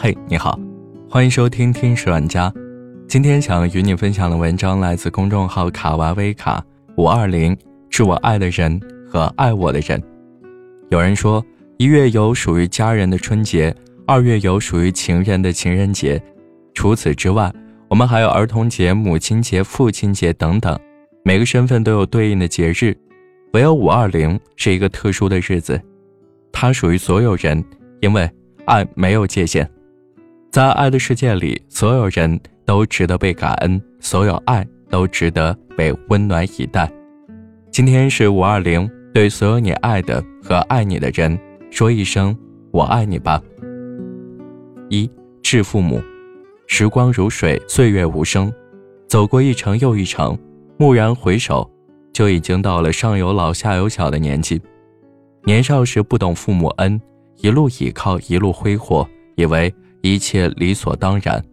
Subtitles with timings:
[0.00, 0.56] 嘿，你好，
[1.10, 2.52] 欢迎收听听史玩家。
[3.08, 6.64] 今天想与你分享的文章来自公众号卡哇威卡
[6.96, 7.58] 五二零，
[7.90, 8.80] 是我爱的人
[9.10, 10.00] 和爱我的人。
[10.90, 11.44] 有人说，
[11.78, 13.74] 一月有属于家人的春节，
[14.06, 16.22] 二月有属于情人的情人节，
[16.74, 17.52] 除此之外，
[17.88, 20.78] 我们还有儿童节、母亲节、父亲节等等，
[21.24, 22.96] 每个身份都有对应的节日。
[23.52, 25.80] 唯有五二零是一个特殊的日子，
[26.52, 27.64] 它属于所有人，
[28.00, 28.30] 因为
[28.66, 29.68] 爱没有界限。
[30.50, 36.90] 在爱的世界里，所有人都值得被感恩，所有爱都值得被温暖以待。
[37.70, 41.38] 今天是五二零，对所有你爱的和爱你的人
[41.70, 42.34] 说一声
[42.72, 43.42] “我爱你”吧。
[44.88, 45.08] 一
[45.42, 46.00] 致父母，
[46.66, 48.50] 时光如水，岁月无声，
[49.06, 50.36] 走过一程又一程，
[50.78, 51.70] 蓦然回首，
[52.10, 54.58] 就已经到了上有老下有小的年纪。
[55.44, 56.98] 年少时不懂父母恩，
[57.36, 59.72] 一路倚靠，一路挥霍，以为。
[60.00, 61.44] 一切理所当然，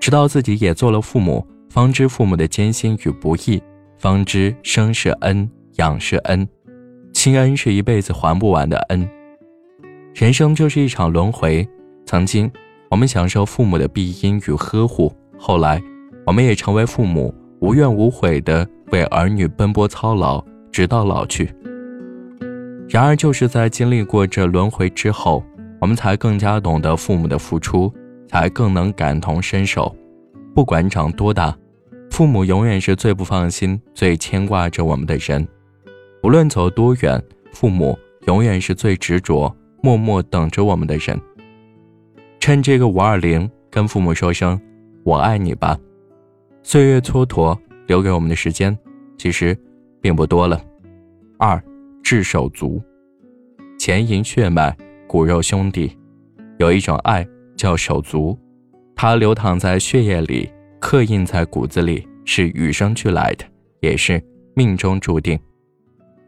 [0.00, 3.62] 直到自己也做了父母，方知父母的艰辛与不易，
[3.98, 6.48] 方知生是恩，养是恩，
[7.12, 9.08] 亲恩是一辈子还不完的恩。
[10.14, 11.68] 人生就是一场轮回，
[12.06, 12.50] 曾经
[12.90, 15.82] 我们享受父母的庇荫与呵护，后来
[16.24, 21.54] 我们也成为父母，无怨无悔的为儿女奔波操劳，直到老去。
[22.88, 25.44] 然而，就是在经历过这轮回之后。
[25.80, 27.92] 我们才更加懂得父母的付出，
[28.28, 29.94] 才更能感同身受。
[30.54, 31.56] 不管长多大，
[32.10, 35.46] 父母永远是最不放心、最牵挂着我们的人。
[36.22, 41.20] 无论走多远，父母永远是最执着、默默等着我们的人。
[42.40, 44.58] 趁这个五二零，跟父母说声
[45.04, 45.78] “我爱你”吧。
[46.62, 48.76] 岁月蹉跎，留给我们的时间
[49.18, 49.56] 其实
[50.00, 50.60] 并不多了。
[51.38, 51.62] 二，
[52.02, 52.82] 至手足，
[53.78, 54.76] 钱银血脉。
[55.06, 55.96] 骨肉兄弟，
[56.58, 57.26] 有一种爱
[57.56, 58.36] 叫手足，
[58.94, 63.44] 它流淌在血液里，刻印在骨子里，是与生俱来的，
[63.80, 64.22] 也是
[64.54, 65.38] 命中注定。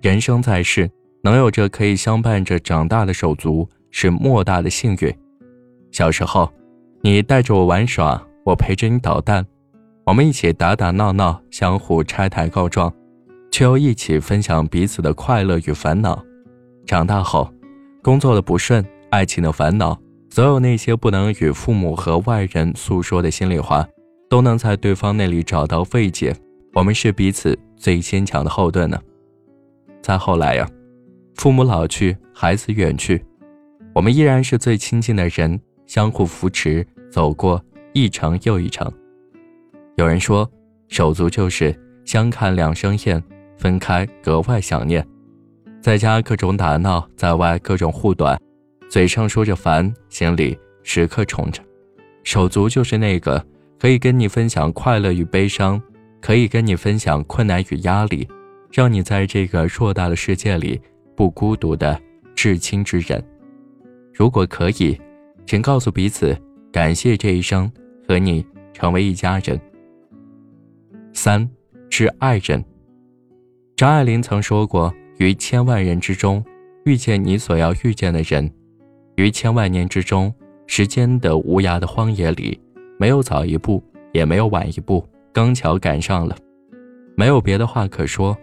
[0.00, 0.88] 人生在世，
[1.22, 5.12] 能有着可以相伴着长大的手足，是莫大的幸运。
[5.90, 6.48] 小时候，
[7.02, 9.44] 你带着我玩耍，我陪着你捣蛋，
[10.06, 12.92] 我们一起打打闹闹，相互拆台告状，
[13.50, 16.22] 却又一起分享彼此的快乐与烦恼。
[16.86, 17.52] 长大后，
[18.08, 19.94] 工作的不顺，爱情的烦恼，
[20.30, 23.86] 所有那些不能与父母和外人诉说的心里话，
[24.30, 26.34] 都能在对方那里找到慰藉。
[26.72, 28.98] 我们是彼此最坚强的后盾呢。
[30.00, 30.66] 再后来呀，
[31.34, 33.22] 父母老去，孩子远去，
[33.94, 38.90] 我们依然是最亲近的人，相互扶持，走过一程又一程。
[39.96, 40.50] 有人说，
[40.88, 43.22] 手足就是相看两生厌，
[43.58, 45.06] 分开格外想念。
[45.80, 48.38] 在家各种打闹，在外各种护短，
[48.90, 51.62] 嘴上说着烦，心里时刻宠着。
[52.24, 53.42] 手足就是那个
[53.78, 55.80] 可以跟你分享快乐与悲伤，
[56.20, 58.28] 可以跟你分享困难与压力，
[58.72, 60.80] 让你在这个偌大的世界里
[61.16, 61.98] 不孤独的
[62.34, 63.24] 至亲之人。
[64.12, 65.00] 如果可以，
[65.46, 66.36] 请告诉彼此
[66.72, 67.70] 感谢这一生
[68.06, 69.58] 和你成为一家人。
[71.14, 71.48] 三，
[71.88, 72.62] 致爱人。
[73.76, 74.92] 张爱玲曾说过。
[75.18, 76.44] 于千万人之中，
[76.84, 78.48] 遇见你所要遇见的人；
[79.16, 80.32] 于千万年之中，
[80.66, 82.58] 时间的无涯的荒野里，
[82.98, 86.36] 没有早一步，也没有晚一步，刚巧赶上了。
[87.16, 88.36] 没有别的话可说，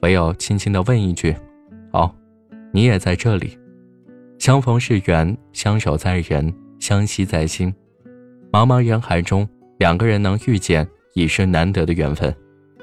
[0.00, 1.36] 唯有轻轻的问一句
[1.92, 2.10] ：“哦，
[2.72, 3.58] 你也在这里。”
[4.40, 7.72] 相逢是缘，相守在人，相惜在心。
[8.50, 9.46] 茫茫人海中，
[9.78, 12.34] 两个人能遇见，已是难得的缘分。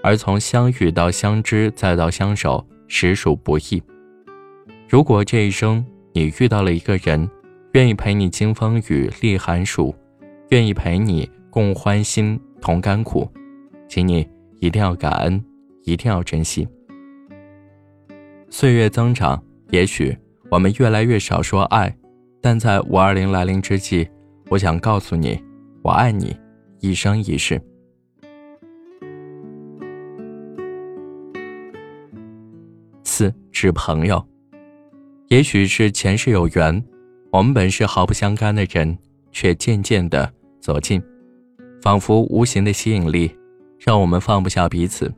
[0.04, 2.64] 而从相遇到相知，再到相守。
[2.94, 3.82] 实属不易。
[4.90, 7.28] 如果这一生你遇到了一个人，
[7.72, 9.96] 愿意陪你经风雨历寒暑，
[10.50, 13.26] 愿意陪你共欢欣同甘苦，
[13.88, 14.28] 请你
[14.60, 15.42] 一定要感恩，
[15.84, 16.68] 一定要珍惜。
[18.50, 20.16] 岁月增长，也许
[20.50, 21.96] 我们越来越少说爱，
[22.42, 24.06] 但在五二零来临之际，
[24.50, 25.42] 我想告诉你，
[25.82, 26.36] 我爱你，
[26.82, 27.60] 一生一世。
[33.52, 34.26] 是朋友，
[35.28, 36.82] 也许是前世有缘，
[37.32, 38.98] 我们本是毫不相干的人，
[39.32, 40.32] 却渐渐的
[40.62, 41.02] 走近，
[41.82, 43.36] 仿佛无形的吸引力，
[43.80, 45.12] 让我们放不下彼此。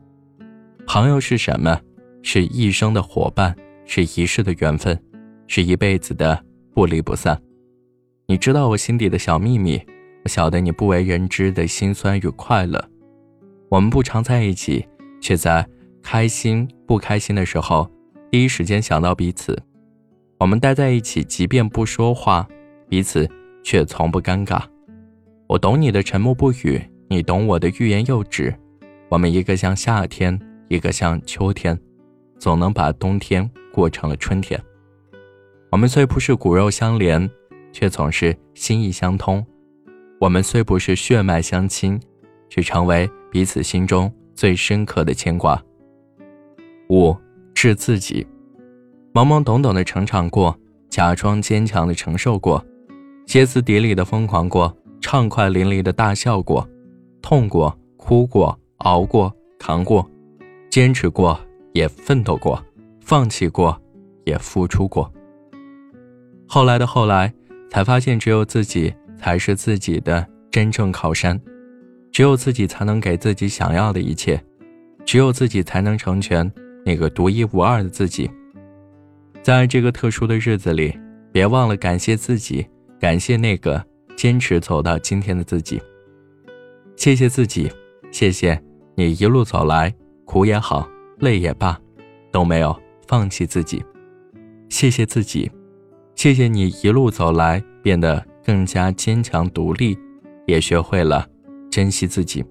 [0.88, 1.79] 朋友是什么？
[2.23, 3.53] 是一生的伙伴，
[3.85, 4.97] 是一世的缘分，
[5.45, 6.41] 是一辈子的
[6.73, 7.38] 不离不散。
[8.27, 9.81] 你知道我心底的小秘密，
[10.23, 12.81] 我晓得你不为人知的辛酸与快乐。
[13.67, 14.85] 我们不常在一起，
[15.19, 15.67] 却在
[16.03, 17.89] 开心不开心的时候。
[18.29, 19.55] 第一时间想到彼此，
[20.39, 22.47] 我们待在一起，即便不说话，
[22.89, 23.29] 彼此
[23.63, 24.61] 却从不尴尬。
[25.47, 28.53] 我懂你的沉默不语，你懂我的欲言又止。
[29.07, 31.79] 我们一个像夏天，一个像秋天，
[32.39, 34.59] 总能把冬天过成了春天。
[35.69, 37.29] 我们虽不是骨肉相连，
[37.71, 39.45] 却总是心意相通。
[40.19, 42.01] 我们虽不是血脉相亲，
[42.50, 45.61] 却成为彼此心中最深刻的牵挂。
[46.94, 47.18] 五，
[47.56, 48.24] 治自己，
[49.16, 50.56] 懵懵懂懂的成长过，
[50.92, 52.63] 假装坚强的承受过，
[53.25, 56.69] 歇斯底里的疯狂过，畅快淋漓的大笑过，
[57.19, 60.07] 痛过，哭过，熬过，扛过，
[60.69, 61.40] 坚持过，
[61.72, 62.63] 也奋斗过，
[63.01, 63.75] 放弃过，
[64.25, 65.12] 也付出过。
[66.48, 67.34] 后来的后来，
[67.72, 71.42] 才发现只有自己才是自己的真正靠山，
[72.12, 74.39] 只有自己才能给自己想要的一切，
[75.04, 76.51] 只有自己才能成全
[76.85, 78.30] 那个独一无二的自己。
[79.41, 80.97] 在这个特殊的日子里，
[81.31, 82.65] 别忘了感谢自己，
[83.00, 83.83] 感谢那个
[84.15, 85.81] 坚持走到今天的自己。
[86.95, 87.69] 谢谢自己，
[88.12, 88.62] 谢谢
[88.95, 89.94] 你一路走来，
[90.25, 90.88] 苦也好，
[91.19, 91.77] 累也罢，
[92.31, 92.74] 都没有
[93.07, 93.83] 放弃自己。
[94.69, 95.51] 谢谢自己。
[96.15, 99.97] 谢谢你一路走来，变得更加坚强独立，
[100.45, 101.27] 也学会了
[101.71, 102.45] 珍惜自己。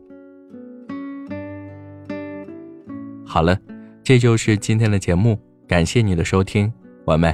[3.25, 3.57] 好了，
[4.05, 6.73] 这就是今天的节目，感谢你的收听，
[7.05, 7.33] 我们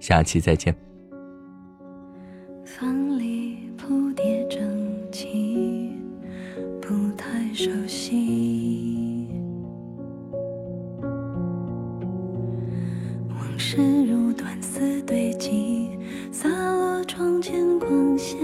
[0.00, 0.74] 下期再见。
[2.64, 4.60] 房里铺叠整
[5.12, 5.92] 齐，
[6.80, 9.28] 不太熟悉，
[13.28, 15.90] 往事如短丝堆积。
[16.32, 18.38] 洒落窗前光线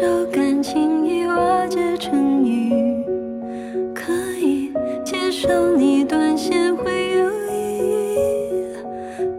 [0.00, 3.02] 手感情已瓦解成雨，
[3.92, 4.70] 可以
[5.04, 8.20] 接受你断线会有意义，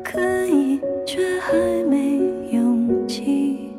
[0.04, 1.56] 可以，却还
[1.90, 2.20] 没
[2.52, 3.72] 勇气。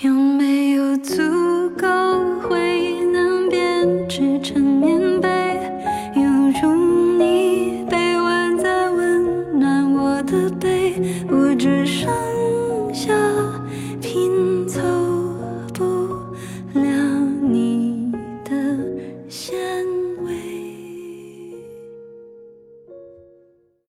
[0.00, 1.22] 有没有足
[1.76, 1.86] 够
[2.40, 5.28] 回忆能编织成棉被，
[6.14, 6.22] 犹
[6.62, 6.74] 如
[7.18, 10.94] 你臂弯在温暖我的背？
[11.30, 12.35] 我只剩。